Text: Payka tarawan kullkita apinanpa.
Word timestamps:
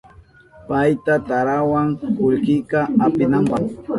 Payka 0.67 1.13
tarawan 1.27 1.89
kullkita 2.15 2.79
apinanpa. 3.05 3.57